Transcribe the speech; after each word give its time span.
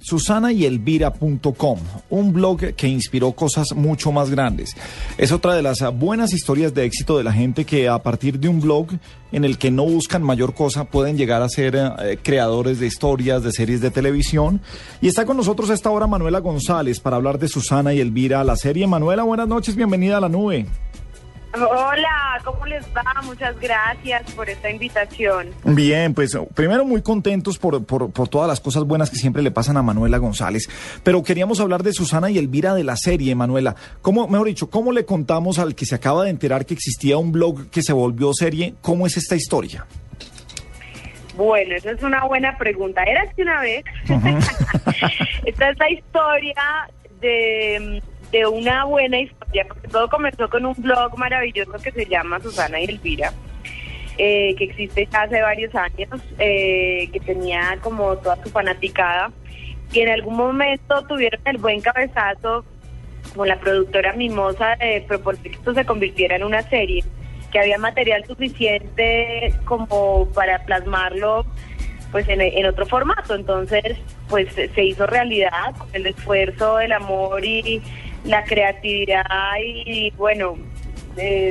susanayelvira.com, 0.00 1.78
un 2.10 2.32
blog 2.32 2.74
que 2.74 2.88
inspiró 2.88 3.32
cosas 3.32 3.74
mucho 3.74 4.12
más 4.12 4.30
grandes. 4.30 4.76
Es 5.18 5.32
otra 5.32 5.54
de 5.54 5.62
las 5.62 5.78
buenas 5.94 6.32
historias 6.32 6.74
de 6.74 6.84
éxito 6.84 7.18
de 7.18 7.24
la 7.24 7.32
gente 7.32 7.64
que 7.64 7.88
a 7.88 8.02
partir 8.02 8.38
de 8.38 8.48
un 8.48 8.60
blog 8.60 8.88
en 9.32 9.44
el 9.44 9.58
que 9.58 9.70
no 9.70 9.84
buscan 9.84 10.22
mayor 10.22 10.54
cosa 10.54 10.84
pueden 10.84 11.16
llegar 11.16 11.42
a 11.42 11.48
ser 11.48 11.76
eh, 11.76 12.18
creadores 12.22 12.78
de 12.78 12.86
historias, 12.86 13.42
de 13.42 13.52
series 13.52 13.80
de 13.80 13.90
televisión. 13.90 14.60
Y 15.00 15.08
está 15.08 15.24
con 15.24 15.36
nosotros 15.36 15.70
esta 15.70 15.90
hora 15.90 16.06
Manuela 16.06 16.38
González 16.40 17.00
para 17.00 17.16
hablar 17.16 17.38
de 17.38 17.48
Susana 17.48 17.92
y 17.92 18.00
Elvira, 18.00 18.44
la 18.44 18.56
serie. 18.56 18.86
Manuela, 18.86 19.24
buenas 19.24 19.48
noches, 19.48 19.76
bienvenida 19.76 20.18
a 20.18 20.20
la 20.20 20.28
nube. 20.28 20.66
Hola, 21.56 22.40
¿cómo 22.44 22.66
les 22.66 22.84
va? 22.94 23.02
Muchas 23.24 23.58
gracias 23.58 24.30
por 24.32 24.50
esta 24.50 24.70
invitación. 24.70 25.48
Bien, 25.64 26.12
pues 26.12 26.36
primero 26.54 26.84
muy 26.84 27.02
contentos 27.02 27.58
por, 27.58 27.84
por, 27.84 28.12
por, 28.12 28.28
todas 28.28 28.48
las 28.48 28.60
cosas 28.60 28.84
buenas 28.84 29.10
que 29.10 29.16
siempre 29.16 29.42
le 29.42 29.50
pasan 29.50 29.76
a 29.76 29.82
Manuela 29.82 30.18
González, 30.18 30.68
pero 31.02 31.22
queríamos 31.22 31.60
hablar 31.60 31.82
de 31.82 31.92
Susana 31.92 32.30
y 32.30 32.38
Elvira 32.38 32.74
de 32.74 32.84
la 32.84 32.96
serie, 32.96 33.34
Manuela. 33.34 33.74
¿Cómo, 34.02 34.28
mejor 34.28 34.48
dicho, 34.48 34.68
cómo 34.68 34.92
le 34.92 35.06
contamos 35.06 35.58
al 35.58 35.74
que 35.74 35.86
se 35.86 35.94
acaba 35.94 36.24
de 36.24 36.30
enterar 36.30 36.66
que 36.66 36.74
existía 36.74 37.16
un 37.16 37.32
blog 37.32 37.70
que 37.70 37.82
se 37.82 37.92
volvió 37.92 38.32
serie? 38.34 38.74
¿Cómo 38.82 39.06
es 39.06 39.16
esta 39.16 39.36
historia? 39.36 39.86
Bueno, 41.36 41.74
esa 41.76 41.90
es 41.90 42.02
una 42.02 42.24
buena 42.24 42.56
pregunta. 42.56 43.02
Era 43.04 43.26
que 43.32 43.42
una 43.42 43.60
vez, 43.60 43.84
esta 45.44 45.70
es 45.70 45.78
la 45.78 45.90
historia 45.90 46.88
de 47.20 48.02
de 48.32 48.46
una 48.46 48.84
buena 48.84 49.20
historia, 49.20 49.64
porque 49.68 49.88
todo 49.88 50.08
comenzó 50.08 50.48
con 50.48 50.66
un 50.66 50.74
blog 50.78 51.16
maravilloso 51.18 51.72
que 51.72 51.92
se 51.92 52.06
llama 52.06 52.40
Susana 52.40 52.80
y 52.80 52.84
Elvira, 52.84 53.32
eh, 54.18 54.54
que 54.56 54.64
existe 54.64 55.08
ya 55.10 55.22
hace 55.22 55.40
varios 55.40 55.74
años, 55.74 56.20
eh, 56.38 57.08
que 57.12 57.20
tenía 57.20 57.78
como 57.82 58.16
toda 58.16 58.42
su 58.42 58.50
fanaticada, 58.50 59.30
y 59.92 60.00
en 60.00 60.08
algún 60.08 60.36
momento 60.36 61.02
tuvieron 61.06 61.40
el 61.44 61.58
buen 61.58 61.80
cabezazo 61.80 62.64
con 63.34 63.48
la 63.48 63.58
productora 63.58 64.12
Mimosa 64.14 64.76
de 64.76 65.04
proponer 65.06 65.42
que 65.42 65.50
esto 65.50 65.74
se 65.74 65.84
convirtiera 65.84 66.36
en 66.36 66.44
una 66.44 66.62
serie, 66.62 67.04
que 67.52 67.60
había 67.60 67.78
material 67.78 68.24
suficiente 68.26 69.54
como 69.64 70.28
para 70.34 70.64
plasmarlo 70.64 71.46
pues 72.12 72.28
en, 72.28 72.40
en, 72.40 72.66
otro 72.66 72.86
formato. 72.86 73.34
Entonces, 73.34 73.98
pues 74.28 74.52
se 74.54 74.84
hizo 74.84 75.06
realidad 75.06 75.74
con 75.76 75.88
el 75.92 76.06
esfuerzo, 76.06 76.80
el 76.80 76.92
amor 76.92 77.44
y 77.44 77.82
la 78.24 78.44
creatividad 78.44 79.24
y, 79.62 80.10
bueno, 80.16 80.56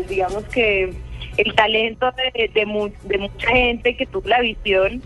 digamos 0.08 0.44
que 0.46 0.94
el 1.38 1.56
talento 1.56 2.12
de, 2.12 2.50
de, 2.54 2.66
mucha 2.66 3.48
gente 3.48 3.96
que 3.98 4.06
tuvo 4.06 4.28
la 4.28 4.42
visión 4.42 5.02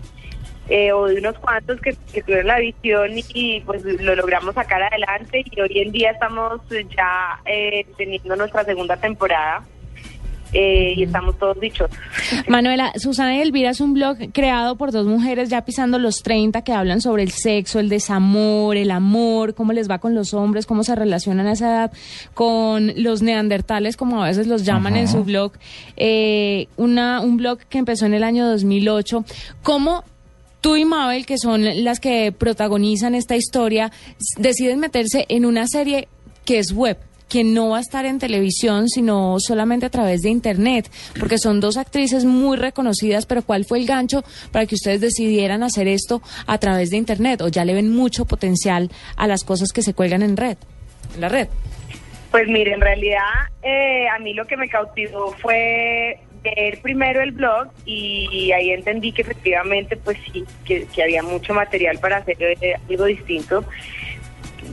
eh, 0.68 0.92
o 0.92 1.06
de 1.06 1.18
unos 1.18 1.36
cuantos 1.38 1.80
que, 1.80 1.96
que, 2.12 2.22
tuvieron 2.22 2.46
la 2.46 2.58
visión 2.58 3.10
y, 3.34 3.60
pues 3.62 3.82
lo 3.84 4.14
logramos 4.14 4.54
sacar 4.54 4.82
adelante 4.82 5.44
y 5.50 5.60
hoy 5.60 5.80
en 5.80 5.90
día 5.90 6.12
estamos 6.12 6.60
ya 6.96 7.40
eh, 7.44 7.86
teniendo 7.96 8.36
nuestra 8.36 8.64
segunda 8.64 8.96
temporada. 8.96 9.64
Eh, 10.52 10.94
y 10.96 11.04
estamos 11.04 11.38
todos 11.38 11.60
dichos. 11.60 11.90
Manuela, 12.48 12.92
Susana 12.96 13.36
y 13.36 13.40
Elvira 13.40 13.70
es 13.70 13.80
un 13.80 13.94
blog 13.94 14.16
creado 14.32 14.76
por 14.76 14.90
dos 14.90 15.06
mujeres 15.06 15.48
ya 15.48 15.64
pisando 15.64 15.98
los 15.98 16.22
30 16.22 16.62
que 16.62 16.72
hablan 16.72 17.00
sobre 17.00 17.22
el 17.22 17.30
sexo, 17.30 17.78
el 17.78 17.88
desamor, 17.88 18.76
el 18.76 18.90
amor, 18.90 19.54
cómo 19.54 19.72
les 19.72 19.88
va 19.88 19.98
con 19.98 20.14
los 20.14 20.34
hombres, 20.34 20.66
cómo 20.66 20.82
se 20.82 20.96
relacionan 20.96 21.46
a 21.46 21.52
esa 21.52 21.68
edad 21.68 21.92
con 22.34 22.92
los 22.96 23.22
neandertales, 23.22 23.96
como 23.96 24.22
a 24.22 24.26
veces 24.26 24.46
los 24.46 24.64
llaman 24.64 24.96
en 24.96 25.08
su 25.08 25.24
blog. 25.24 25.52
Eh, 25.96 26.66
una, 26.76 27.20
un 27.20 27.36
blog 27.36 27.58
que 27.68 27.78
empezó 27.78 28.06
en 28.06 28.14
el 28.14 28.24
año 28.24 28.48
2008. 28.48 29.24
¿Cómo 29.62 30.04
tú 30.60 30.76
y 30.76 30.84
Mabel, 30.84 31.26
que 31.26 31.38
son 31.38 31.84
las 31.84 32.00
que 32.00 32.32
protagonizan 32.36 33.14
esta 33.14 33.36
historia, 33.36 33.92
deciden 34.36 34.80
meterse 34.80 35.26
en 35.28 35.46
una 35.46 35.66
serie 35.68 36.08
que 36.44 36.58
es 36.58 36.72
web? 36.72 36.98
Que 37.30 37.44
no 37.44 37.70
va 37.70 37.78
a 37.78 37.80
estar 37.80 38.04
en 38.04 38.18
televisión, 38.18 38.88
sino 38.88 39.36
solamente 39.38 39.86
a 39.86 39.90
través 39.90 40.20
de 40.22 40.28
Internet, 40.28 40.90
porque 41.18 41.38
son 41.38 41.60
dos 41.60 41.76
actrices 41.78 42.24
muy 42.24 42.58
reconocidas, 42.58 43.24
pero 43.24 43.42
¿cuál 43.42 43.64
fue 43.64 43.78
el 43.78 43.86
gancho 43.86 44.22
para 44.52 44.66
que 44.66 44.74
ustedes 44.74 45.00
decidieran 45.00 45.62
hacer 45.62 45.88
esto 45.88 46.20
a 46.46 46.58
través 46.58 46.90
de 46.90 46.96
Internet? 46.96 47.40
¿O 47.40 47.48
ya 47.48 47.64
le 47.64 47.72
ven 47.72 47.94
mucho 47.94 48.26
potencial 48.26 48.90
a 49.16 49.26
las 49.26 49.44
cosas 49.44 49.72
que 49.72 49.82
se 49.82 49.94
cuelgan 49.94 50.22
en 50.22 50.36
red, 50.36 50.58
en 51.14 51.20
la 51.20 51.28
red? 51.28 51.48
Pues 52.32 52.46
mire, 52.48 52.74
en 52.74 52.80
realidad 52.80 53.22
eh, 53.62 54.08
a 54.08 54.18
mí 54.18 54.34
lo 54.34 54.46
que 54.46 54.56
me 54.56 54.68
cautivó 54.68 55.32
fue 55.40 56.20
ver 56.42 56.80
primero 56.80 57.20
el 57.20 57.32
blog 57.32 57.68
y 57.84 58.50
ahí 58.52 58.70
entendí 58.70 59.12
que 59.12 59.22
efectivamente 59.22 59.96
pues 59.96 60.16
sí, 60.32 60.44
que, 60.64 60.86
había 61.02 61.22
mucho 61.22 61.54
material 61.54 61.98
para 61.98 62.18
hacer 62.18 62.36
eh, 62.40 62.74
algo 62.88 63.04
distinto, 63.04 63.64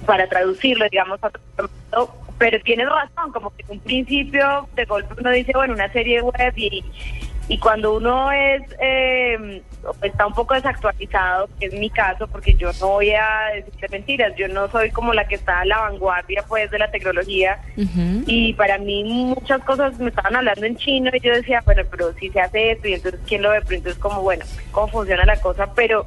para 0.06 0.28
traducirlo, 0.28 0.88
digamos, 0.90 1.20
a 1.24 1.28
otro 1.28 2.27
pero 2.38 2.60
tienes 2.62 2.88
razón, 2.88 3.32
como 3.32 3.50
que 3.56 3.64
en 3.64 3.72
un 3.72 3.80
principio 3.80 4.68
de 4.76 4.86
golpe 4.86 5.16
uno 5.20 5.32
dice, 5.32 5.52
bueno, 5.56 5.74
una 5.74 5.92
serie 5.92 6.22
web 6.22 6.54
y, 6.56 6.84
y 7.48 7.58
cuando 7.58 7.96
uno 7.96 8.32
es 8.32 8.62
eh, 8.80 9.62
está 10.04 10.28
un 10.28 10.34
poco 10.34 10.54
desactualizado, 10.54 11.50
que 11.60 11.68
es 11.68 11.74
mi 11.74 11.90
caso, 11.90 12.28
porque 12.28 12.54
yo 12.56 12.72
no 12.80 12.88
voy 12.90 13.12
a 13.12 13.54
decirte 13.56 13.88
mentiras, 13.90 14.34
yo 14.36 14.48
no 14.48 14.70
soy 14.70 14.92
como 14.92 15.14
la 15.14 15.28
que 15.28 15.36
está 15.36 15.62
a 15.62 15.66
la 15.66 15.80
vanguardia 15.80 16.44
pues 16.48 16.70
de 16.70 16.80
la 16.80 16.92
tecnología 16.92 17.60
y 18.26 18.54
para 18.54 18.78
mí 18.78 19.04
muchas 19.04 19.62
cosas 19.64 19.98
me 20.00 20.10
estaban 20.10 20.36
hablando 20.36 20.66
en 20.66 20.76
chino 20.76 21.10
y 21.14 21.20
yo 21.20 21.34
decía, 21.34 21.62
bueno, 21.66 21.84
pero 21.90 22.14
si 22.14 22.30
se 22.30 22.40
hace 22.40 22.72
esto 22.72 22.88
y 22.88 22.96
entonces 22.96 23.22
quién 23.26 23.42
lo 23.42 23.52
ve, 23.52 23.62
pero 23.62 23.78
entonces 23.78 24.02
como 24.02 24.22
bueno, 24.22 24.46
cómo 24.72 24.88
funciona 24.90 25.26
la 25.26 25.40
cosa, 25.40 25.74
pero 25.74 26.06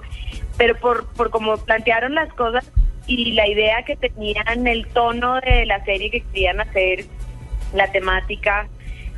pero 0.59 0.77
por 0.77 1.07
por 1.15 1.31
cómo 1.31 1.57
plantearon 1.57 2.15
las 2.15 2.33
cosas 2.35 2.71
y 3.11 3.33
la 3.33 3.49
idea 3.49 3.83
que 3.83 3.97
tenían, 3.97 4.69
el 4.69 4.87
tono 4.87 5.41
de 5.41 5.67
la 5.67 5.85
serie 5.85 6.13
que 6.13 6.21
querían 6.21 6.61
hacer, 6.61 7.07
la 7.75 7.91
temática, 7.91 8.69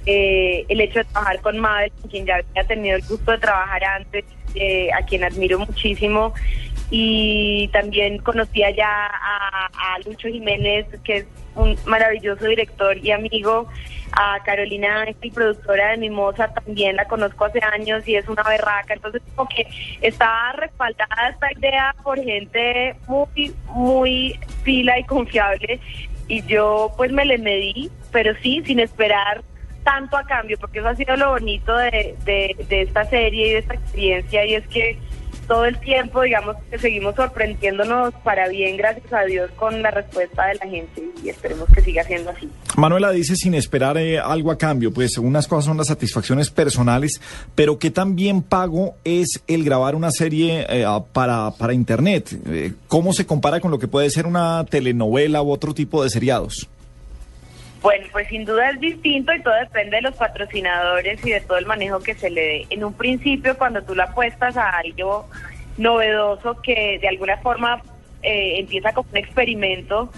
eh, 0.07 0.65
el 0.71 0.81
hecho 0.81 1.01
de 1.01 1.05
trabajar 1.05 1.41
con 1.43 1.59
Mabel, 1.59 1.93
con 2.01 2.11
quien 2.11 2.25
ya 2.25 2.37
había 2.37 2.65
tenido 2.67 2.97
el 2.97 3.03
gusto 3.03 3.33
de 3.33 3.39
trabajar 3.39 3.85
antes, 3.85 4.25
eh, 4.55 4.89
a 4.95 5.05
quien 5.05 5.25
admiro 5.25 5.59
muchísimo, 5.59 6.33
y 6.91 7.69
también 7.69 8.17
conocía 8.19 8.71
ya 8.71 8.89
a, 8.89 9.67
a 9.67 9.99
Lucho 10.07 10.29
Jiménez, 10.29 10.87
que 11.05 11.19
es 11.19 11.27
un 11.55 11.77
maravilloso 11.85 12.47
director 12.47 12.97
y 12.97 13.11
amigo, 13.11 13.69
a 14.13 14.39
Carolina 14.45 15.03
Ángel, 15.03 15.33
productora 15.33 15.91
de 15.91 15.97
Mimosa, 15.99 16.49
también 16.49 16.97
la 16.97 17.07
conozco 17.07 17.47
hace 17.47 17.61
años 17.63 18.07
y 18.07 18.17
es 18.17 18.29
una 18.29 18.43
berraca. 18.43 18.95
Entonces, 18.95 19.23
como 19.35 19.49
que 19.49 19.67
está 20.01 20.53
respaldada 20.53 21.31
esta 21.31 21.53
idea 21.53 21.95
por 22.03 22.23
gente 22.23 22.95
muy, 23.07 23.55
muy 23.67 24.39
fila 24.63 24.99
y 24.99 25.05
confiable. 25.05 25.81
Y 26.29 26.43
yo, 26.47 26.93
pues, 26.97 27.13
me 27.13 27.25
le 27.25 27.39
medí, 27.39 27.91
pero 28.11 28.35
sí, 28.43 28.63
sin 28.65 28.81
esperar 28.81 29.43
tanto 29.83 30.17
a 30.17 30.25
cambio, 30.25 30.57
porque 30.59 30.79
eso 30.79 30.89
ha 30.89 30.95
sido 30.95 31.17
lo 31.17 31.31
bonito 31.31 31.77
de, 31.77 32.17
de, 32.25 32.57
de 32.69 32.83
esta 32.83 33.05
serie 33.07 33.49
y 33.49 33.53
de 33.55 33.59
esta 33.59 33.75
experiencia, 33.75 34.45
y 34.45 34.55
es 34.55 34.69
que 34.69 34.97
todo 35.47 35.65
el 35.65 35.79
tiempo, 35.79 36.23
digamos 36.23 36.57
que 36.71 36.79
seguimos 36.79 37.15
sorprendiéndonos 37.15 38.15
para 38.25 38.49
bien, 38.49 38.77
gracias 38.77 39.13
a 39.13 39.23
Dios, 39.23 39.51
con 39.57 39.83
la 39.83 39.91
respuesta 39.91 40.47
de 40.47 40.55
la 40.55 40.67
gente 40.67 41.03
y 41.23 41.29
esperemos 41.29 41.69
que 41.75 41.81
siga 41.83 42.05
siendo 42.05 42.31
así. 42.31 42.49
Manuela 42.77 43.11
dice 43.11 43.37
sin 43.37 43.55
esperar 43.55 43.97
eh, 43.99 44.19
algo 44.19 44.51
a 44.51 44.59
cambio, 44.59 44.93
pues 44.93 45.19
unas 45.19 45.47
cosas 45.47 45.67
son 45.67 45.77
las 45.77 45.89
satisfacciones 45.89 46.51
personales, 46.51 47.21
pero 47.55 47.79
¿qué 47.79 47.91
tan 47.91 48.17
bien 48.17 48.43
pago 48.43 48.95
es 49.05 49.43
el 49.47 49.65
grabar 49.65 49.95
una 49.95 50.11
serie 50.11 50.67
eh, 50.69 50.87
para, 51.13 51.51
para 51.53 51.73
Internet? 51.73 52.39
Eh, 52.47 52.73
¿Cómo 52.89 53.13
se 53.13 53.27
compara 53.27 53.61
con 53.61 53.71
lo 53.71 53.79
que 53.79 53.89
puede 53.89 54.11
ser 54.11 54.27
una 54.27 54.65
telenovela 54.65 55.43
u 55.43 55.51
otro 55.51 55.75
tipo 55.75 56.03
de 56.03 56.11
seriados? 56.11 56.69
Bueno, 57.83 58.07
pues 58.13 58.29
sin 58.29 58.45
duda 58.45 58.71
es 58.71 58.81
distinto 58.81 59.35
y 59.35 59.43
todo 59.43 59.55
depende 59.55 59.97
de 59.97 60.03
los 60.03 60.15
patrocinadores 60.15 61.25
y 61.27 61.31
de 61.31 61.41
todo 61.41 61.59
el 61.59 61.67
manejo 61.67 61.99
que 61.99 62.15
se 62.15 62.31
le 62.31 62.41
dé. 62.41 62.67
En 62.71 62.85
un 62.85 62.95
principio, 62.95 63.59
cuando 63.59 63.83
tú 63.83 63.95
la 63.97 64.05
apuestas 64.05 64.57
a 64.57 64.71
algo 64.71 65.29
novedoso 65.77 66.61
que 66.63 66.99
de 67.01 67.09
alguna 67.09 67.39
forma 67.39 67.83
eh, 68.23 68.61
empieza 68.61 68.93
como 68.93 69.09
un 69.11 69.17
experimento, 69.17 70.13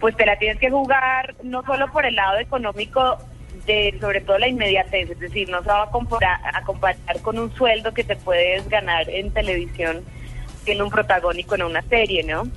pues 0.00 0.16
te 0.16 0.24
la 0.24 0.38
tienes 0.38 0.58
que 0.58 0.70
jugar 0.70 1.34
no 1.42 1.62
solo 1.64 1.92
por 1.92 2.06
el 2.06 2.16
lado 2.16 2.38
económico 2.38 3.18
de 3.66 3.94
sobre 4.00 4.22
todo 4.22 4.38
la 4.38 4.48
inmediatez, 4.48 5.10
es 5.10 5.20
decir, 5.20 5.48
no 5.50 5.62
se 5.62 5.68
va 5.68 5.84
a 5.84 5.90
comparar, 5.90 6.40
a 6.44 6.62
con 7.20 7.38
un 7.38 7.54
sueldo 7.54 7.92
que 7.92 8.04
te 8.04 8.16
puedes 8.16 8.68
ganar 8.68 9.08
en 9.10 9.30
televisión 9.30 10.02
siendo 10.64 10.84
un 10.84 10.90
protagónico 10.90 11.54
en 11.56 11.62
una 11.64 11.82
serie, 11.82 12.24
¿no? 12.24 12.48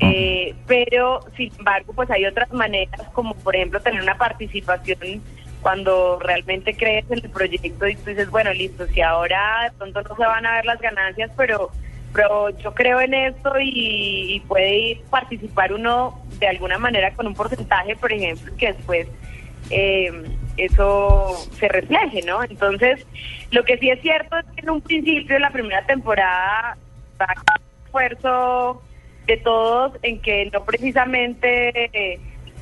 Eh, 0.00 0.54
pero, 0.66 1.20
sin 1.36 1.52
embargo, 1.58 1.92
pues 1.92 2.10
hay 2.10 2.24
otras 2.24 2.52
maneras, 2.52 3.00
como 3.12 3.34
por 3.34 3.56
ejemplo 3.56 3.80
tener 3.80 4.00
una 4.02 4.16
participación 4.16 5.22
cuando 5.60 6.18
realmente 6.20 6.76
crees 6.76 7.04
en 7.10 7.18
el 7.24 7.30
proyecto 7.30 7.86
y 7.88 7.96
tú 7.96 8.10
dices, 8.10 8.30
bueno, 8.30 8.52
listo, 8.52 8.86
si 8.86 9.00
ahora 9.00 9.64
de 9.64 9.76
pronto 9.76 10.02
no 10.02 10.16
se 10.16 10.22
van 10.22 10.46
a 10.46 10.54
ver 10.54 10.64
las 10.64 10.80
ganancias, 10.80 11.30
pero, 11.36 11.70
pero 12.12 12.50
yo 12.50 12.74
creo 12.74 13.00
en 13.00 13.14
esto 13.14 13.54
y, 13.60 14.40
puede 14.46 15.02
participar 15.10 15.72
uno 15.72 16.22
de 16.38 16.46
alguna 16.46 16.78
manera 16.78 17.12
con 17.14 17.26
un 17.26 17.34
porcentaje, 17.34 17.96
por 17.96 18.12
ejemplo, 18.12 18.52
que 18.56 18.72
después 18.72 19.08
eh, 19.70 20.12
eso 20.56 21.36
se 21.58 21.68
refleje, 21.68 22.22
¿no? 22.22 22.42
Entonces, 22.44 23.04
lo 23.50 23.64
que 23.64 23.78
sí 23.78 23.90
es 23.90 24.00
cierto 24.00 24.38
es 24.38 24.46
que 24.54 24.60
en 24.60 24.70
un 24.70 24.80
principio, 24.80 25.38
la 25.40 25.50
primera 25.50 25.84
temporada, 25.86 26.76
esfuerzo 27.84 28.82
de 29.28 29.36
todos 29.36 29.92
en 30.02 30.20
que 30.20 30.50
no 30.52 30.64
precisamente 30.64 31.90
eh, 31.92 32.18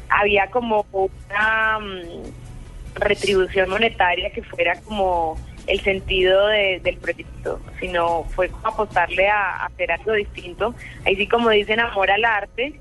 había 0.08 0.50
como 0.50 0.84
una 0.90 1.78
mm, 1.78 2.96
retribución 2.96 3.70
monetaria 3.70 4.30
que 4.30 4.42
fuera 4.42 4.78
como 4.82 5.38
el 5.68 5.80
sentido 5.80 6.46
del 6.48 6.96
proyecto, 7.00 7.60
sino 7.80 8.24
fue 8.34 8.48
como 8.48 8.68
apostarle 8.68 9.28
a, 9.28 9.64
hacer 9.64 9.90
algo 9.92 10.12
distinto. 10.12 10.74
Ahí 11.04 11.16
sí, 11.16 11.26
como 11.26 11.50
dicen, 11.50 11.80
amor 11.80 12.10
al 12.10 12.24
arte 12.24 12.80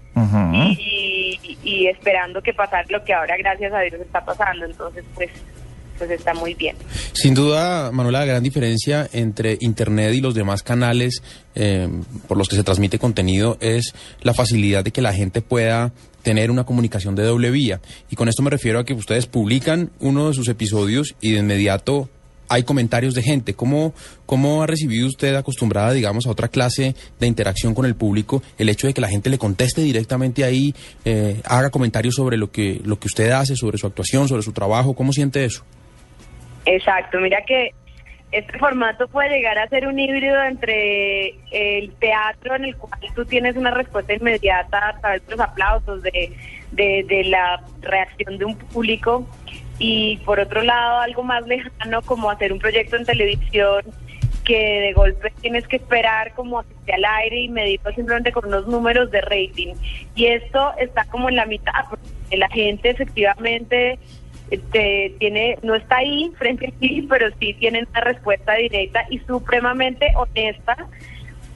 y, 0.61 1.57
y, 1.63 1.87
esperando 1.87 2.41
que 2.41 2.53
pasara 2.53 2.85
lo 2.89 3.03
que 3.03 3.13
ahora, 3.13 3.37
gracias 3.37 3.73
a 3.73 3.79
Dios, 3.81 4.01
está 4.01 4.23
pasando. 4.23 4.65
Entonces, 4.65 5.03
pues 5.15 5.31
pues 5.97 6.11
está 6.11 6.33
muy 6.33 6.53
bien. 6.53 6.75
Sin 7.13 7.33
duda, 7.33 7.91
Manuela, 7.91 8.19
la 8.19 8.25
gran 8.25 8.43
diferencia 8.43 9.09
entre 9.13 9.57
Internet 9.61 10.13
y 10.13 10.21
los 10.21 10.33
demás 10.33 10.63
canales 10.63 11.21
eh, 11.55 11.87
por 12.27 12.37
los 12.37 12.47
que 12.47 12.55
se 12.55 12.63
transmite 12.63 12.99
contenido 12.99 13.57
es 13.59 13.93
la 14.21 14.33
facilidad 14.33 14.83
de 14.83 14.91
que 14.91 15.01
la 15.01 15.13
gente 15.13 15.41
pueda 15.41 15.93
tener 16.21 16.49
una 16.49 16.65
comunicación 16.65 17.15
de 17.15 17.23
doble 17.23 17.51
vía. 17.51 17.81
Y 18.09 18.15
con 18.15 18.27
esto 18.27 18.41
me 18.41 18.49
refiero 18.49 18.79
a 18.79 18.85
que 18.85 18.93
ustedes 18.93 19.27
publican 19.27 19.91
uno 19.99 20.29
de 20.29 20.33
sus 20.33 20.47
episodios 20.47 21.15
y 21.21 21.31
de 21.31 21.39
inmediato 21.39 22.09
hay 22.47 22.63
comentarios 22.63 23.13
de 23.13 23.23
gente. 23.23 23.53
¿Cómo, 23.53 23.93
¿Cómo 24.25 24.63
ha 24.63 24.67
recibido 24.67 25.07
usted 25.07 25.35
acostumbrada, 25.35 25.91
digamos, 25.93 26.25
a 26.25 26.31
otra 26.31 26.47
clase 26.47 26.95
de 27.19 27.27
interacción 27.27 27.73
con 27.73 27.85
el 27.85 27.95
público 27.95 28.43
el 28.57 28.69
hecho 28.69 28.87
de 28.87 28.93
que 28.93 29.01
la 29.01 29.09
gente 29.09 29.29
le 29.29 29.37
conteste 29.37 29.81
directamente 29.81 30.43
ahí, 30.43 30.73
eh, 31.05 31.41
haga 31.45 31.69
comentarios 31.69 32.15
sobre 32.15 32.37
lo 32.37 32.51
que, 32.51 32.81
lo 32.83 32.99
que 32.99 33.07
usted 33.07 33.31
hace, 33.31 33.55
sobre 33.55 33.77
su 33.77 33.87
actuación, 33.87 34.27
sobre 34.27 34.43
su 34.43 34.51
trabajo? 34.51 34.95
¿Cómo 34.95 35.13
siente 35.13 35.45
eso? 35.45 35.63
Exacto, 36.65 37.19
mira 37.19 37.41
que 37.45 37.73
este 38.31 38.57
formato 38.57 39.07
puede 39.07 39.29
llegar 39.29 39.57
a 39.57 39.69
ser 39.69 39.87
un 39.87 39.97
híbrido 39.97 40.43
entre 40.43 41.35
el 41.51 41.93
teatro 41.99 42.55
en 42.55 42.65
el 42.65 42.75
cual 42.75 42.99
tú 43.15 43.23
tienes 43.25 43.55
una 43.55 43.71
respuesta 43.71 44.13
inmediata 44.13 44.89
a 44.89 44.99
través 44.99 45.25
de 45.25 45.31
los 45.31 45.39
aplausos, 45.39 46.01
de, 46.01 46.35
de, 46.71 47.23
la 47.25 47.63
reacción 47.81 48.37
de 48.37 48.45
un 48.45 48.57
público 48.57 49.25
y 49.79 50.17
por 50.25 50.39
otro 50.39 50.63
lado 50.63 50.99
algo 50.99 51.23
más 51.23 51.45
lejano 51.47 52.01
como 52.01 52.29
hacer 52.29 52.51
un 52.51 52.59
proyecto 52.59 52.97
en 52.97 53.05
televisión 53.05 53.83
que 54.43 54.81
de 54.81 54.93
golpe 54.93 55.31
tienes 55.41 55.67
que 55.67 55.77
esperar 55.77 56.33
como 56.33 56.61
esté 56.61 56.93
al 56.93 57.05
aire 57.05 57.41
y 57.41 57.49
medirlo 57.49 57.91
simplemente 57.93 58.31
con 58.31 58.45
unos 58.45 58.67
números 58.67 59.09
de 59.11 59.21
rating. 59.21 59.73
Y 60.13 60.27
esto 60.27 60.71
está 60.77 61.03
como 61.05 61.29
en 61.29 61.35
la 61.35 61.45
mitad, 61.45 61.85
porque 61.89 62.37
la 62.37 62.47
gente 62.49 62.91
efectivamente 62.91 63.97
este, 64.51 65.15
tiene, 65.19 65.57
no 65.63 65.75
está 65.75 65.97
ahí 65.97 66.31
frente 66.37 66.67
a 66.67 66.79
ti, 66.79 67.05
pero 67.09 67.29
sí 67.39 67.53
tiene 67.55 67.85
una 67.89 68.01
respuesta 68.01 68.53
directa 68.53 69.05
y 69.09 69.19
supremamente 69.19 70.13
honesta, 70.15 70.75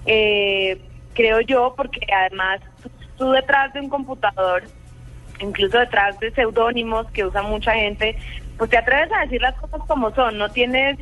eh, 0.05 0.79
creo 1.13 1.41
yo, 1.41 1.73
porque 1.75 2.01
además 2.11 2.61
tú, 3.17 3.31
detrás 3.31 3.73
de 3.73 3.81
un 3.81 3.89
computador, 3.89 4.63
incluso 5.39 5.77
detrás 5.77 6.19
de 6.19 6.31
seudónimos 6.31 7.09
que 7.11 7.25
usa 7.25 7.41
mucha 7.43 7.73
gente, 7.73 8.17
pues 8.57 8.69
te 8.69 8.77
atreves 8.77 9.11
a 9.13 9.21
decir 9.21 9.41
las 9.41 9.55
cosas 9.55 9.81
como 9.87 10.13
son, 10.13 10.37
no 10.37 10.49
tienes 10.49 10.97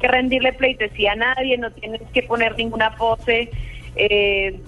que 0.00 0.08
rendirle 0.08 0.52
pleitesía 0.52 1.12
a 1.12 1.16
nadie, 1.16 1.58
no 1.58 1.70
tienes 1.72 2.02
que 2.12 2.22
poner 2.22 2.56
ninguna 2.56 2.94
pose, 2.96 3.50
eh, 3.96 4.60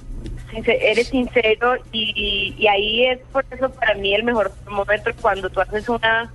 eres 0.66 1.08
sincero 1.08 1.76
y, 1.92 2.54
y, 2.58 2.66
ahí 2.66 3.06
es 3.06 3.18
por 3.32 3.44
eso 3.50 3.70
para 3.70 3.94
mí 3.94 4.14
el 4.14 4.24
mejor 4.24 4.52
momento 4.68 5.10
cuando 5.20 5.50
tú 5.50 5.60
haces 5.60 5.88
una 5.88 6.32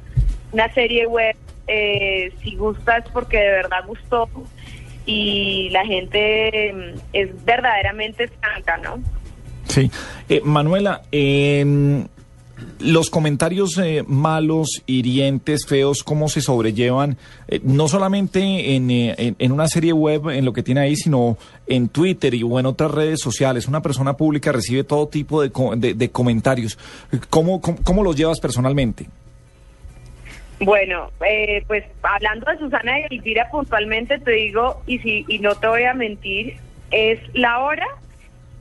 una 0.51 0.72
serie 0.74 1.06
web, 1.07 1.36
eh, 1.68 2.31
si 2.42 2.56
gusta 2.56 2.98
es 2.98 3.06
porque 3.12 3.38
de 3.38 3.50
verdad 3.50 3.86
gustó 3.88 4.30
y 5.06 5.69
la 5.69 5.86
gente 5.86 6.74
mm, 6.74 7.00
es 7.13 7.46
verdaderamente 7.46 8.30
santa, 8.42 8.78
¿no? 8.78 9.00
Sí. 9.68 9.92
Eh, 10.28 10.42
Manuela, 10.44 11.04
en 11.12 12.10
los 12.80 13.10
comentarios 13.10 13.78
eh, 13.78 14.04
malos, 14.07 14.81
hirientes, 14.86 15.66
feos, 15.66 16.04
¿cómo 16.04 16.28
se 16.28 16.42
sobrellevan? 16.42 17.18
no 17.63 17.88
solamente 17.88 18.75
en, 18.75 18.90
en, 18.90 19.52
una 19.52 19.68
serie 19.68 19.94
web, 19.94 20.30
en 20.30 20.44
lo 20.44 20.54
que 20.54 20.63
tiene 20.63 20.81
ahí, 20.81 20.95
sino 20.95 21.38
en 21.68 21.90
Twitter 21.90 22.34
y 22.34 22.44
o 22.44 22.60
en 22.60 22.66
otras 22.66 22.92
redes 22.92 23.22
sociales. 23.22 23.68
Una 23.68 23.81
persona 23.81 24.18
pública 24.18 24.52
recibe 24.52 24.84
todo 24.84 25.07
tipo 25.07 25.42
de, 25.42 25.94
de, 25.94 26.12
comentarios. 26.12 26.78
¿Cómo, 27.30 27.62
cómo, 27.62 27.78
cómo 27.84 28.04
los 28.04 28.16
llevas 28.16 28.40
personalmente? 28.40 29.07
Bueno, 30.61 31.11
eh, 31.25 31.63
pues 31.67 31.85
hablando 32.03 32.51
de 32.51 32.57
Susana 32.57 33.00
y 33.00 33.15
Elvira 33.15 33.50
puntualmente 33.50 34.19
te 34.19 34.31
digo, 34.31 34.81
y, 34.85 35.00
si, 35.00 35.25
y 35.27 35.39
no 35.39 35.56
te 35.56 35.67
voy 35.67 35.83
a 35.83 35.94
mentir, 35.94 36.57
es 36.91 37.19
la 37.33 37.59
hora 37.59 37.88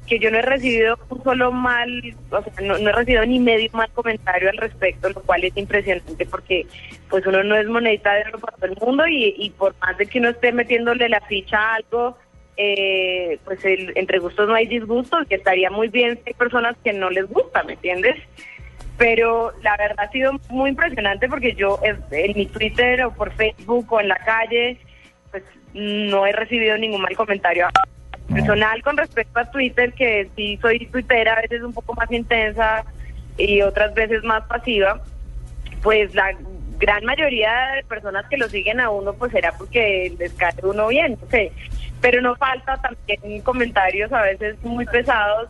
que 0.06 0.18
yo 0.18 0.30
no 0.30 0.38
he 0.38 0.42
recibido 0.42 0.98
un 1.10 1.22
solo 1.22 1.52
mal, 1.52 2.14
o 2.30 2.42
sea, 2.42 2.52
no, 2.62 2.76
he 2.76 2.92
recibido 2.92 3.26
ni 3.26 3.40
medio 3.40 3.68
mal 3.72 3.90
comentario 3.90 4.48
al 4.48 4.56
respecto, 4.56 5.10
lo 5.10 5.22
cual 5.22 5.44
es 5.44 5.56
impresionante 5.56 6.24
porque 6.24 6.66
pues 7.10 7.26
uno 7.26 7.42
no 7.42 7.56
es 7.56 7.66
monedita 7.66 8.14
de 8.14 8.22
oro 8.28 8.38
para 8.38 8.56
todo 8.56 8.66
el 8.66 8.76
mundo 8.80 9.06
y, 9.06 9.34
y 9.36 9.50
por 9.50 9.74
más 9.80 9.98
de 9.98 10.06
que 10.06 10.18
uno 10.18 10.30
esté 10.30 10.52
metiéndole 10.52 11.08
la 11.08 11.20
ficha 11.20 11.58
a 11.58 11.74
algo, 11.74 12.16
eh, 12.56 13.38
pues 13.44 13.64
el, 13.64 13.92
entre 13.96 14.18
gustos 14.18 14.48
no 14.48 14.54
hay 14.54 14.66
disgustos, 14.66 15.26
que 15.28 15.36
estaría 15.36 15.70
muy 15.70 15.88
bien 15.88 16.16
si 16.16 16.30
hay 16.30 16.34
personas 16.34 16.76
que 16.82 16.92
no 16.92 17.10
les 17.10 17.28
gusta, 17.28 17.62
¿me 17.62 17.74
entiendes? 17.74 18.16
Pero 18.98 19.52
la 19.62 19.76
verdad 19.76 20.06
ha 20.06 20.10
sido 20.10 20.32
muy 20.50 20.70
impresionante 20.70 21.28
porque 21.28 21.54
yo 21.54 21.78
en 21.82 22.36
mi 22.36 22.46
Twitter 22.46 23.04
o 23.04 23.12
por 23.12 23.32
Facebook 23.32 23.90
o 23.92 24.00
en 24.00 24.08
la 24.08 24.16
calle, 24.16 24.76
pues 25.30 25.44
no 25.72 26.26
he 26.26 26.32
recibido 26.32 26.76
ningún 26.76 27.02
mal 27.02 27.16
comentario 27.16 27.68
personal 28.28 28.82
con 28.82 28.96
respecto 28.96 29.38
a 29.38 29.50
Twitter, 29.50 29.92
que 29.94 30.28
sí 30.36 30.58
soy 30.60 30.86
tuitera, 30.86 31.34
a 31.34 31.40
veces 31.40 31.62
un 31.62 31.72
poco 31.72 31.94
más 31.94 32.10
intensa 32.10 32.84
y 33.38 33.62
otras 33.62 33.94
veces 33.94 34.22
más 34.24 34.44
pasiva, 34.46 35.00
pues 35.80 36.12
la 36.14 36.36
gran 36.78 37.04
mayoría 37.04 37.72
de 37.76 37.84
personas 37.84 38.26
que 38.28 38.36
lo 38.36 38.48
siguen 38.48 38.80
a 38.80 38.90
uno, 38.90 39.12
pues 39.14 39.32
será 39.32 39.52
porque 39.56 40.12
les 40.18 40.32
cae 40.34 40.54
uno 40.62 40.88
bien, 40.88 41.16
no 41.20 41.28
sé. 41.30 41.52
Pero 42.00 42.20
no 42.20 42.36
falta 42.36 42.76
también 42.76 43.40
comentarios 43.42 44.12
a 44.12 44.22
veces 44.22 44.62
muy 44.62 44.84
pesados 44.86 45.48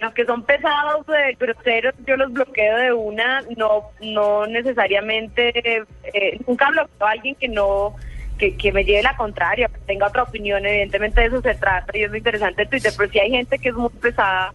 los 0.00 0.12
que 0.12 0.26
son 0.26 0.42
pesados, 0.44 1.06
de 1.06 1.36
groseros, 1.38 1.94
yo 2.06 2.16
los 2.16 2.32
bloqueo 2.32 2.76
de 2.76 2.92
una, 2.92 3.42
no 3.56 3.90
no 4.00 4.46
necesariamente, 4.46 5.84
eh, 6.12 6.38
nunca 6.46 6.70
bloqueo 6.70 7.06
a 7.06 7.10
alguien 7.12 7.34
que 7.36 7.48
no, 7.48 7.94
que, 8.38 8.56
que 8.56 8.72
me 8.72 8.84
lleve 8.84 9.02
la 9.02 9.16
contraria, 9.16 9.68
que 9.68 9.78
tenga 9.86 10.08
otra 10.08 10.24
opinión, 10.24 10.66
evidentemente 10.66 11.20
de 11.20 11.26
eso 11.28 11.40
se 11.40 11.54
trata 11.54 11.96
y 11.96 12.02
es 12.02 12.10
muy 12.10 12.18
interesante 12.18 12.66
Twitter, 12.66 12.92
pero 12.96 13.10
si 13.10 13.18
hay 13.18 13.30
gente 13.30 13.58
que 13.58 13.68
es 13.70 13.74
muy 13.74 13.90
pesada 13.90 14.52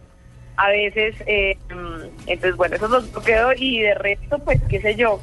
a 0.56 0.68
veces, 0.68 1.16
eh, 1.26 1.56
entonces 2.26 2.56
bueno, 2.56 2.76
eso 2.76 2.88
los 2.88 3.10
bloqueo 3.10 3.52
y 3.56 3.80
de 3.80 3.94
resto, 3.94 4.38
pues 4.40 4.60
qué 4.68 4.80
sé 4.80 4.94
yo, 4.94 5.20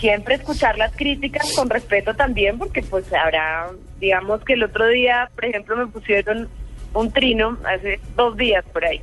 siempre 0.00 0.36
escuchar 0.36 0.78
las 0.78 0.94
críticas 0.94 1.52
con 1.54 1.68
respeto 1.70 2.14
también, 2.14 2.58
porque 2.58 2.82
pues 2.82 3.12
habrá, 3.12 3.68
digamos 3.98 4.42
que 4.44 4.54
el 4.54 4.64
otro 4.64 4.88
día, 4.88 5.30
por 5.34 5.44
ejemplo, 5.44 5.76
me 5.76 5.86
pusieron 5.86 6.48
un 6.94 7.12
trino, 7.12 7.58
hace 7.64 8.00
dos 8.14 8.36
días 8.36 8.64
por 8.72 8.84
ahí, 8.84 9.02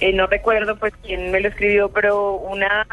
eh, 0.00 0.12
no 0.12 0.26
recuerdo 0.26 0.76
pues 0.76 0.92
quién 1.02 1.30
me 1.30 1.40
lo 1.40 1.48
escribió, 1.48 1.90
pero 1.90 2.34
una, 2.34 2.86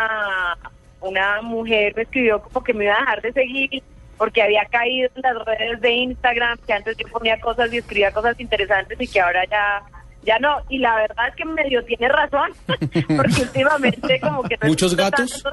una 1.02 1.42
mujer 1.42 1.94
me 1.96 2.04
escribió 2.04 2.42
como 2.42 2.64
que 2.64 2.74
me 2.74 2.86
iba 2.86 2.96
a 2.96 3.00
dejar 3.00 3.22
de 3.22 3.34
seguir 3.34 3.84
porque 4.18 4.42
había 4.42 4.66
caído 4.66 5.10
en 5.16 5.22
las 5.22 5.46
redes 5.46 5.82
de 5.82 5.92
Instagram, 5.92 6.58
que 6.66 6.74
antes 6.74 6.96
yo 6.98 7.08
ponía 7.10 7.40
cosas 7.40 7.72
y 7.74 7.78
escribía 7.78 8.12
cosas 8.12 8.40
interesantes 8.40 9.00
y 9.00 9.08
que 9.08 9.20
ahora 9.20 9.44
ya 9.46 9.84
ya 10.26 10.40
no, 10.40 10.58
y 10.70 10.80
la 10.80 10.96
verdad 10.96 11.28
es 11.30 11.36
que 11.36 11.46
medio 11.46 11.84
tiene 11.86 12.10
razón, 12.10 12.52
porque 12.68 13.44
últimamente 13.44 14.20
como 14.20 14.42
que... 14.44 14.58
¿Muchos 14.64 14.96
gatos? 14.96 15.44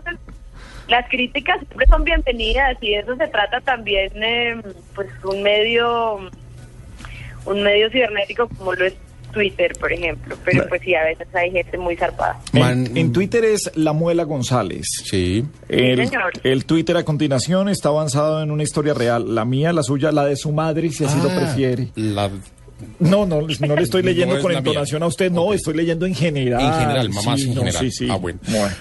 las 0.89 1.09
críticas 1.09 1.59
siempre 1.59 1.87
son 1.87 2.05
bienvenidas 2.05 2.77
y 2.81 2.95
eso 2.95 3.15
se 3.17 3.29
trata 3.29 3.61
también, 3.61 4.11
eh, 4.23 4.61
pues 4.95 5.09
un 5.25 5.43
medio, 5.43 6.31
un 7.45 7.62
medio 7.62 7.91
cibernético 7.91 8.49
como 8.49 8.73
lo 8.75 8.87
es 8.87 8.95
Twitter, 9.33 9.73
por 9.79 9.93
ejemplo, 9.93 10.37
pero 10.45 10.69
pues 10.69 10.83
sí, 10.83 10.95
a 10.95 11.05
veces 11.05 11.27
hay 11.35 11.51
gente 11.51 11.79
muy 11.79 11.97
zarpada. 11.97 12.41
En, 12.53 13.12
Twitter 13.12 13.45
es 13.45 13.71
La 13.75 13.93
Muela 13.93 14.25
González. 14.25 14.87
Sí. 15.05 15.45
El, 15.69 16.09
el, 16.45 16.65
Twitter 16.65 16.97
a 16.97 17.05
continuación 17.05 17.69
está 17.69 17.89
avanzado 17.89 18.43
en 18.43 18.51
una 18.51 18.62
historia 18.62 18.95
real. 18.95 19.35
La 19.35 19.45
mía, 19.45 19.73
la 19.73 19.83
suya, 19.83 20.12
la 20.12 20.25
de 20.25 20.37
su 20.37 20.53
madre, 20.53 20.91
si 20.91 21.05
así 21.05 21.21
lo 21.21 21.31
ah, 21.31 21.37
prefiere. 21.37 21.89
La 21.95 22.31
no, 22.99 23.27
no, 23.27 23.41
no 23.41 23.77
le 23.77 23.83
estoy 23.83 24.03
leyendo 24.05 24.41
con 24.41 24.53
entonación 24.53 25.03
a 25.03 25.07
usted, 25.07 25.31
no, 25.31 25.53
estoy 25.53 25.75
leyendo 25.75 26.07
en 26.07 26.15
general. 26.15 26.61
En 26.61 26.73
general, 26.81 27.11
mamá, 27.11 27.35
en 27.35 27.55
general. 27.55 27.91
Ah, 28.11 28.17
bueno. 28.17 28.39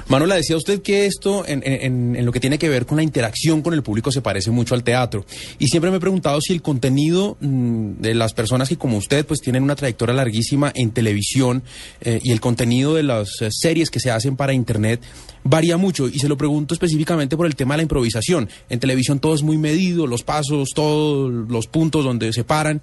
Manuela, 0.08 0.36
decía 0.36 0.58
usted 0.58 0.82
que 0.82 1.06
esto, 1.06 1.44
en, 1.48 2.26
lo 2.26 2.32
que 2.32 2.40
tiene 2.40 2.58
que 2.58 2.70
ver 2.70 2.86
con 2.86 2.98
la 2.98 3.04
interacción 3.04 3.62
con 3.62 3.74
el 3.74 3.84
público, 3.84 4.12
se 4.12 4.22
parece 4.22 4.52
mucho 4.52 4.76
al 4.76 4.84
teatro. 4.84 5.26
Y 5.60 5.68
siempre 5.68 5.92
me 5.92 5.98
he 5.98 6.00
preguntado 6.00 6.40
si 6.42 6.54
el 6.54 6.62
contenido 6.62 7.38
mm, 7.40 8.02
de 8.02 8.16
las 8.16 8.34
personas 8.34 8.70
que, 8.70 8.78
como 8.78 8.98
usted, 8.98 9.26
pues 9.26 9.42
tienen 9.42 9.64
una 9.64 9.76
trayectoria 9.76 10.14
larguísima 10.14 10.72
en 10.76 10.92
televisión 10.92 11.64
eh, 12.02 12.20
y 12.24 12.32
el 12.32 12.40
contenido 12.42 12.96
de 12.96 13.04
las 13.04 13.42
eh, 13.42 13.50
series 13.52 13.90
que 13.90 14.00
se 14.00 14.12
hacen 14.12 14.36
para 14.36 14.54
Internet 14.54 15.02
varía 15.44 15.78
mucho. 15.78 16.08
Y 16.08 16.20
se 16.20 16.30
lo 16.30 16.38
pregunto 16.38 16.74
específicamente 16.74 17.38
por 17.38 17.46
el 17.46 17.56
tema 17.56 17.74
de 17.74 17.78
la 17.78 17.84
improvisación. 17.84 18.50
En 18.70 18.80
televisión 18.80 19.20
todo 19.20 19.34
es 19.34 19.44
muy 19.44 19.58
medido, 19.58 20.08
los 20.08 20.24
pasos, 20.24 20.70
todos 20.74 21.32
los 21.50 21.68
puntos 21.68 22.04
donde 22.04 22.34
se 22.34 22.44
paran. 22.44 22.82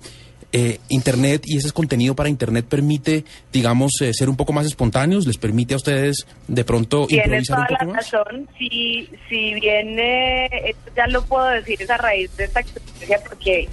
Eh, 0.52 0.78
Internet 0.88 1.42
y 1.44 1.58
ese 1.58 1.70
contenido 1.72 2.14
para 2.14 2.28
Internet 2.28 2.66
permite, 2.68 3.24
digamos, 3.52 4.00
eh, 4.00 4.12
ser 4.14 4.28
un 4.28 4.36
poco 4.36 4.52
más 4.52 4.66
espontáneos, 4.66 5.26
les 5.26 5.36
permite 5.36 5.74
a 5.74 5.76
ustedes 5.76 6.26
de 6.46 6.64
pronto 6.64 7.06
Tienes 7.06 7.48
improvisar 7.48 7.58
un 7.58 7.66
poco 7.66 7.84
la 7.84 7.92
más. 7.92 8.10
razón. 8.12 8.48
Si, 8.58 9.10
si 9.28 9.54
bien, 9.54 9.98
eh, 9.98 10.48
esto 10.70 10.90
ya 10.96 11.06
lo 11.06 11.22
puedo 11.24 11.46
decir, 11.48 11.82
es 11.82 11.90
a 11.90 11.98
raíz 11.98 12.34
de 12.36 12.44
esta 12.44 12.60
experiencia 12.60 13.20
porque, 13.28 13.68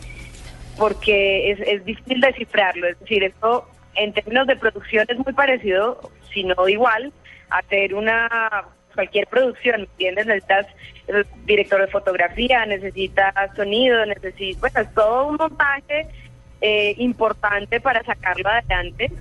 porque 0.77 1.51
es, 1.51 1.59
es 1.61 1.85
difícil 1.85 2.19
descifrarlo. 2.19 2.87
Es 2.87 2.99
decir, 2.99 3.23
esto 3.23 3.69
en 3.95 4.13
términos 4.13 4.47
de 4.47 4.57
producción 4.57 5.05
es 5.07 5.17
muy 5.17 5.33
parecido, 5.33 6.11
si 6.33 6.43
no 6.43 6.67
igual, 6.67 7.13
a 7.49 7.59
hacer 7.59 7.93
una 7.93 8.27
cualquier 8.93 9.27
producción, 9.27 9.81
¿me 9.81 9.87
¿entiendes? 9.87 10.25
Necesitas 10.25 10.67
eh, 11.07 11.23
director 11.45 11.81
de 11.81 11.87
fotografía, 11.87 12.65
necesitas 12.65 13.33
sonido, 13.55 14.05
necesitas, 14.05 14.59
bueno, 14.61 14.79
es 14.81 14.93
todo 14.93 15.27
un 15.27 15.35
montaje 15.35 16.07
eh, 16.61 16.95
importante 16.97 17.79
para 17.79 18.03
sacarlo 18.03 18.49
adelante. 18.49 19.11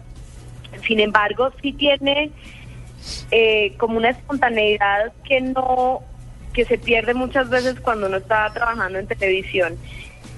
Sin 0.87 1.01
embargo, 1.01 1.51
sí 1.63 1.73
tiene 1.73 2.31
eh, 3.31 3.75
como 3.77 3.97
una 3.99 4.11
espontaneidad 4.11 5.13
que 5.25 5.41
no 5.41 6.03
que 6.53 6.65
se 6.65 6.79
pierde 6.79 7.15
muchas 7.15 7.51
veces 7.51 7.81
cuando 7.81 8.07
uno 8.07 8.19
está 8.19 8.49
trabajando 8.53 8.99
en 8.99 9.09
televisión. 9.09 9.77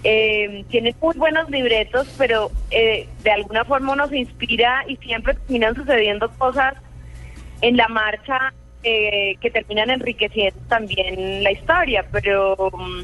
Eh, 0.03 0.65
tiene 0.71 0.95
muy 1.00 1.17
buenos 1.17 1.50
libretos, 1.50 2.09
pero 2.17 2.50
eh, 2.71 3.09
de 3.23 3.31
alguna 3.31 3.65
forma 3.65 3.93
uno 3.93 4.09
se 4.09 4.19
inspira 4.19 4.85
y 4.88 4.97
siempre 4.97 5.35
terminan 5.35 5.75
sucediendo 5.75 6.31
cosas 6.38 6.75
en 7.61 7.76
la 7.76 7.88
marcha 7.88 8.53
eh, 8.83 9.37
que 9.41 9.50
terminan 9.50 9.91
enriqueciendo 9.91 10.61
también 10.69 11.43
la 11.43 11.50
historia, 11.50 12.07
pero 12.12 12.57
mm, 12.73 13.03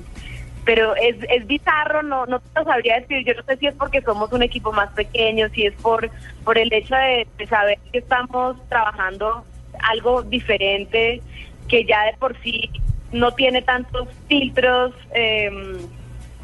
pero 0.65 0.95
es, 0.97 1.17
es 1.29 1.47
bizarro, 1.47 2.03
no 2.03 2.27
no 2.27 2.41
te 2.41 2.61
lo 2.61 2.65
sabría 2.65 3.01
decir, 3.01 3.25
yo 3.25 3.35
no 3.35 3.43
sé 3.43 3.57
si 3.57 3.67
es 3.67 3.75
porque 3.75 4.01
somos 4.01 4.33
un 4.33 4.43
equipo 4.43 4.73
más 4.73 4.91
pequeño, 4.91 5.49
si 5.51 5.67
es 5.67 5.75
por 5.75 6.11
por 6.45 6.59
el 6.59 6.73
hecho 6.73 6.95
de, 6.95 7.27
de 7.39 7.47
saber 7.47 7.79
que 7.91 7.99
estamos 7.99 8.57
trabajando 8.69 9.45
algo 9.91 10.23
diferente, 10.23 11.21
que 11.69 11.85
ya 11.85 12.05
de 12.05 12.13
por 12.15 12.39
sí 12.43 12.71
no 13.13 13.33
tiene 13.33 13.63
tantos 13.63 14.09
filtros 14.29 14.95
eh, 15.15 15.51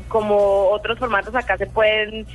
como 0.08 0.68
otros 0.70 0.98
formatos 0.98 1.34
acá 1.34 1.56
se 1.56 1.66
pueden 1.66 2.26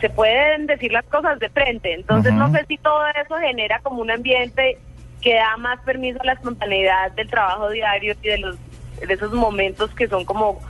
se 0.00 0.10
pueden 0.10 0.66
decir 0.66 0.92
las 0.92 1.04
cosas 1.06 1.38
de 1.38 1.48
frente, 1.48 1.94
entonces 1.94 2.32
no 2.34 2.52
sé 2.52 2.64
si 2.68 2.76
todo 2.76 3.00
eso 3.08 3.36
genera 3.38 3.78
como 3.80 4.02
un 4.02 4.10
ambiente 4.10 4.78
que 5.22 5.34
da 5.34 5.56
más 5.56 5.80
permiso 5.80 6.20
a 6.20 6.26
la 6.26 6.32
espontaneidad 6.34 7.12
del 7.12 7.28
trabajo 7.28 7.70
diario 7.70 8.14
y 8.22 8.28
de 8.28 8.38
los 8.38 8.56
de 9.00 9.12
esos 9.12 9.32
momentos 9.32 9.90
que 9.94 10.06
son 10.08 10.24
como 10.24 10.60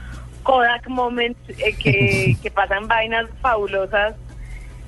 Kodak 0.47 0.87
moments 0.87 1.37
eh, 1.59 1.75
que, 1.77 2.37
que 2.41 2.49
pasan 2.49 2.87
vainas 2.87 3.27
fabulosas 3.41 4.15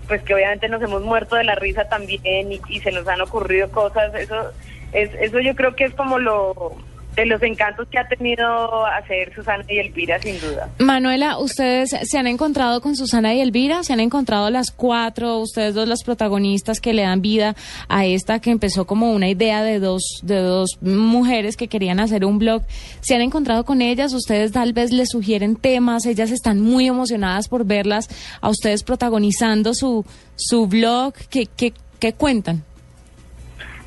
pues 0.07 0.23
que 0.23 0.33
obviamente 0.33 0.69
nos 0.69 0.81
hemos 0.81 1.03
muerto 1.03 1.35
de 1.35 1.43
la 1.43 1.55
risa 1.55 1.87
también 1.89 2.51
y, 2.51 2.61
y 2.69 2.79
se 2.79 2.91
nos 2.91 3.07
han 3.07 3.21
ocurrido 3.21 3.69
cosas. 3.69 4.15
Eso 4.15 4.51
es 4.93 5.13
eso 5.15 5.39
yo 5.39 5.53
creo 5.53 5.75
que 5.75 5.83
es 5.83 5.93
como 5.93 6.17
lo 6.17 6.75
de 7.19 7.25
los 7.25 7.41
encantos 7.43 7.87
que 7.89 7.99
ha 7.99 8.07
tenido 8.07 8.85
hacer 8.85 9.33
Susana 9.35 9.63
y 9.67 9.77
Elvira 9.77 10.19
sin 10.19 10.39
duda 10.39 10.69
Manuela, 10.79 11.37
¿ustedes 11.37 11.89
se 12.03 12.17
han 12.17 12.27
encontrado 12.27 12.81
con 12.81 12.95
Susana 12.95 13.33
y 13.33 13.41
Elvira? 13.41 13.83
¿Se 13.83 13.93
han 13.93 13.99
encontrado 13.99 14.49
las 14.49 14.71
cuatro, 14.71 15.37
ustedes 15.39 15.73
dos 15.73 15.87
las 15.87 16.03
protagonistas 16.03 16.79
que 16.79 16.93
le 16.93 17.01
dan 17.01 17.21
vida 17.21 17.55
a 17.87 18.05
esta 18.05 18.39
que 18.39 18.51
empezó 18.51 18.85
como 18.85 19.11
una 19.11 19.27
idea 19.27 19.63
de 19.63 19.79
dos, 19.79 20.21
de 20.23 20.37
dos 20.37 20.77
mujeres 20.81 21.57
que 21.57 21.67
querían 21.67 21.99
hacer 21.99 22.23
un 22.23 22.39
blog? 22.39 22.63
¿Se 23.01 23.15
han 23.15 23.21
encontrado 23.21 23.65
con 23.65 23.81
ellas? 23.81 24.13
¿Ustedes 24.13 24.51
tal 24.51 24.73
vez 24.73 24.91
les 24.91 25.09
sugieren 25.09 25.55
temas? 25.55 26.05
Ellas 26.05 26.31
están 26.31 26.61
muy 26.61 26.87
emocionadas 26.87 27.47
por 27.49 27.65
verlas 27.65 28.07
a 28.39 28.49
ustedes 28.49 28.83
protagonizando 28.83 29.73
su, 29.73 30.05
su 30.35 30.67
blog. 30.67 31.13
¿Qué, 31.29 31.47
qué, 31.47 31.73
qué 31.99 32.13
cuentan? 32.13 32.63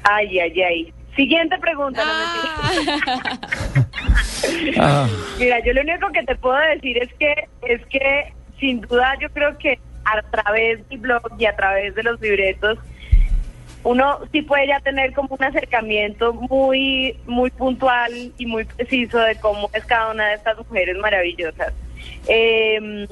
ay 0.04 0.38
ay 0.40 0.62
ay 0.62 0.92
siguiente 1.16 1.59
pregunta 1.59 2.02
no 2.04 2.12
mentira. 2.19 3.40
Ah, 4.76 5.09
Mira, 5.38 5.61
yo 5.64 5.73
lo 5.73 5.83
único 5.83 6.11
que 6.11 6.25
te 6.25 6.35
puedo 6.35 6.57
decir 6.57 7.00
es 7.00 7.12
que 7.14 7.33
es 7.62 7.87
que 7.87 8.33
sin 8.59 8.81
duda 8.81 9.14
yo 9.21 9.31
creo 9.31 9.57
que 9.57 9.78
a 10.04 10.21
través 10.23 10.88
del 10.88 10.99
blog 10.99 11.23
y 11.38 11.47
a 11.47 11.54
través 11.54 11.95
de 11.95 12.02
los 12.02 12.21
libretos 12.21 12.78
uno 13.85 14.19
sí 14.33 14.42
puede 14.42 14.66
ya 14.66 14.81
tener 14.81 15.12
como 15.12 15.37
un 15.37 15.45
acercamiento 15.45 16.33
muy 16.33 17.16
muy 17.26 17.50
puntual 17.50 18.33
y 18.37 18.47
muy 18.47 18.64
preciso 18.64 19.19
de 19.19 19.37
cómo 19.37 19.71
es 19.73 19.85
cada 19.85 20.11
una 20.11 20.28
de 20.28 20.35
estas 20.35 20.59
mujeres 20.59 20.97
maravillosas. 20.99 21.73
Eh, 22.26 23.07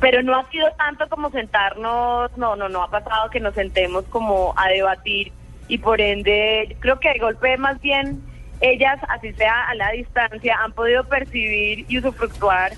pero 0.00 0.22
no 0.22 0.36
ha 0.36 0.50
sido 0.50 0.68
tanto 0.78 1.08
como 1.08 1.30
sentarnos, 1.30 2.36
no, 2.36 2.56
no, 2.56 2.68
no 2.68 2.82
ha 2.82 2.90
pasado 2.90 3.30
que 3.30 3.40
nos 3.40 3.54
sentemos 3.54 4.04
como 4.06 4.54
a 4.56 4.68
debatir 4.68 5.32
y 5.70 5.78
por 5.78 6.00
ende 6.00 6.76
creo 6.80 6.98
que 6.98 7.12
de 7.12 7.20
golpe 7.20 7.56
más 7.56 7.80
bien 7.80 8.20
ellas, 8.60 8.98
así 9.08 9.32
sea 9.34 9.68
a 9.68 9.74
la 9.74 9.90
distancia, 9.92 10.58
han 10.62 10.72
podido 10.72 11.04
percibir 11.04 11.86
y 11.88 11.98
usufructuar 11.98 12.72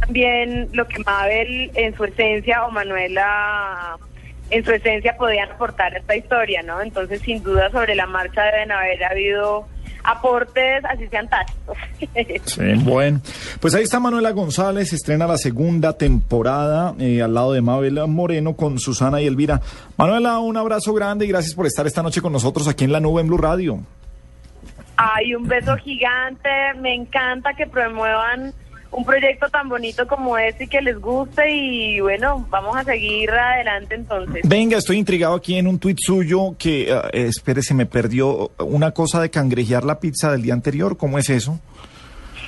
también 0.00 0.68
lo 0.72 0.86
que 0.88 0.98
Mabel 0.98 1.70
en 1.74 1.96
su 1.96 2.04
esencia 2.04 2.64
o 2.66 2.70
Manuela 2.70 3.96
en 4.50 4.64
su 4.64 4.72
esencia 4.72 5.16
podían 5.16 5.50
aportar 5.50 5.94
a 5.94 5.98
esta 5.98 6.16
historia, 6.16 6.62
¿no? 6.62 6.82
Entonces 6.82 7.22
sin 7.22 7.42
duda 7.42 7.70
sobre 7.70 7.94
la 7.94 8.06
marcha 8.06 8.42
deben 8.42 8.72
haber 8.72 9.02
habido 9.04 9.66
aportes, 10.04 10.84
así 10.84 11.06
sean 11.08 11.28
tácticos. 11.28 11.76
sí, 12.44 12.74
bueno. 12.84 13.20
Pues 13.60 13.74
ahí 13.74 13.84
está 13.84 14.00
Manuela 14.00 14.30
González, 14.32 14.92
estrena 14.92 15.26
la 15.26 15.38
segunda 15.38 15.92
temporada 15.96 16.94
eh, 16.98 17.22
al 17.22 17.34
lado 17.34 17.52
de 17.52 17.60
Mabel 17.60 18.00
Moreno 18.08 18.54
con 18.54 18.78
Susana 18.78 19.20
y 19.20 19.26
Elvira. 19.26 19.60
Manuela, 19.96 20.38
un 20.38 20.56
abrazo 20.56 20.92
grande 20.94 21.24
y 21.24 21.28
gracias 21.28 21.54
por 21.54 21.66
estar 21.66 21.86
esta 21.86 22.02
noche 22.02 22.20
con 22.20 22.32
nosotros 22.32 22.68
aquí 22.68 22.84
en 22.84 22.92
la 22.92 23.00
nube 23.00 23.20
en 23.20 23.28
Blue 23.28 23.38
Radio. 23.38 23.80
Ay, 24.96 25.34
un 25.34 25.48
beso 25.48 25.76
gigante. 25.76 26.48
Me 26.80 26.94
encanta 26.94 27.54
que 27.54 27.66
promuevan 27.66 28.52
un 28.92 29.04
proyecto 29.04 29.48
tan 29.48 29.68
bonito 29.68 30.06
como 30.06 30.38
este 30.38 30.64
y 30.64 30.68
que 30.68 30.80
les 30.80 30.98
guste. 30.98 31.50
Y 31.50 32.00
bueno, 32.00 32.46
vamos 32.50 32.76
a 32.76 32.84
seguir 32.84 33.30
adelante 33.30 33.94
entonces. 33.94 34.42
Venga, 34.44 34.78
estoy 34.78 34.98
intrigado 34.98 35.34
aquí 35.34 35.56
en 35.56 35.66
un 35.66 35.78
tuit 35.78 35.98
suyo 36.00 36.54
que, 36.58 36.90
eh, 36.90 37.00
espere, 37.12 37.62
se 37.62 37.74
me 37.74 37.86
perdió 37.86 38.52
una 38.58 38.92
cosa 38.92 39.20
de 39.20 39.30
cangrejear 39.30 39.84
la 39.84 39.98
pizza 39.98 40.30
del 40.30 40.42
día 40.42 40.54
anterior. 40.54 40.96
¿Cómo 40.96 41.18
es 41.18 41.30
eso? 41.30 41.58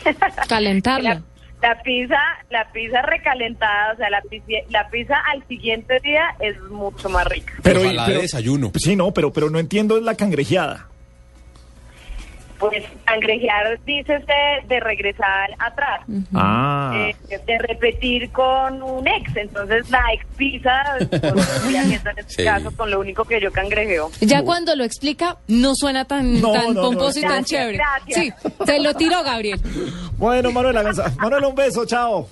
Calentarla. 0.48 1.14
La, 1.14 1.22
la 1.68 1.82
pizza, 1.82 2.20
la 2.50 2.70
pizza 2.72 3.00
recalentada, 3.02 3.94
o 3.94 3.96
sea, 3.96 4.10
la 4.10 4.20
pizza, 4.22 4.46
la 4.68 4.88
pizza 4.90 5.16
al 5.32 5.46
siguiente 5.48 5.98
día 6.00 6.36
es 6.40 6.60
mucho 6.70 7.08
más 7.08 7.26
rica. 7.26 7.54
Ojalá 7.64 8.06
de 8.06 8.18
desayuno. 8.18 8.70
Sí, 8.76 8.96
no, 8.96 9.12
pero, 9.12 9.32
pero 9.32 9.48
no 9.48 9.58
entiendo 9.58 9.96
es 9.96 10.02
la 10.02 10.14
cangrejeada. 10.14 10.88
Pues 12.70 12.84
cangrejear, 13.04 13.78
dícese 13.84 14.32
de 14.68 14.80
regresar 14.80 15.50
atrás. 15.58 16.00
Ah. 16.34 16.92
Eh, 16.94 17.38
de 17.46 17.58
repetir 17.58 18.30
con 18.32 18.82
un 18.82 19.06
ex, 19.06 19.36
entonces 19.36 19.88
la 19.90 20.02
ex 20.14 20.24
pues, 20.36 20.62
haciendo 21.76 22.10
en 22.10 22.18
este 22.18 22.34
Sí. 22.34 22.44
caso 22.44 22.70
con 22.76 22.90
lo 22.90 23.00
único 23.00 23.24
que 23.24 23.40
yo 23.40 23.50
cangrejeo. 23.52 24.10
Ya 24.20 24.42
cuando 24.42 24.74
lo 24.76 24.84
explica, 24.84 25.36
no 25.48 25.74
suena 25.74 26.04
tan, 26.04 26.40
No, 26.40 26.52
tan 26.52 26.68
no, 26.68 26.72
no. 26.74 26.82
pomposo 26.82 27.18
y 27.18 27.22
tan 27.22 27.30
Gracias, 27.42 27.48
chévere. 27.60 27.78
gracias. 27.78 28.34
Sí, 28.42 28.64
te 28.64 28.80
lo 28.80 28.94
tiro, 28.94 29.22
Gabriel. 29.22 29.60
Bueno, 30.16 30.50
Manuela. 30.52 30.82
Manuela, 31.18 31.48
un 31.48 31.54
beso, 31.54 31.84
chao. 31.86 32.28